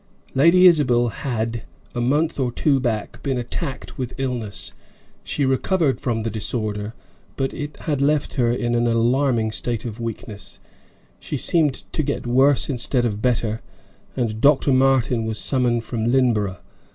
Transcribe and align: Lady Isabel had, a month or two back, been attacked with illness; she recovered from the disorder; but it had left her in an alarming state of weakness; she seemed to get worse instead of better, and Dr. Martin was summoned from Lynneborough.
Lady 0.33 0.65
Isabel 0.65 1.09
had, 1.09 1.61
a 1.93 2.01
month 2.01 2.39
or 2.39 2.51
two 2.51 2.79
back, 2.79 3.21
been 3.21 3.37
attacked 3.37 3.99
with 3.99 4.15
illness; 4.17 4.73
she 5.23 5.45
recovered 5.45 6.01
from 6.01 6.23
the 6.23 6.31
disorder; 6.31 6.95
but 7.35 7.53
it 7.53 7.77
had 7.81 8.01
left 8.01 8.33
her 8.33 8.49
in 8.51 8.73
an 8.73 8.87
alarming 8.87 9.51
state 9.51 9.85
of 9.85 9.99
weakness; 9.99 10.59
she 11.19 11.37
seemed 11.37 11.83
to 11.93 12.01
get 12.01 12.25
worse 12.25 12.67
instead 12.67 13.05
of 13.05 13.21
better, 13.21 13.61
and 14.17 14.41
Dr. 14.41 14.73
Martin 14.73 15.23
was 15.25 15.37
summoned 15.37 15.83
from 15.83 16.07
Lynneborough. 16.11 16.57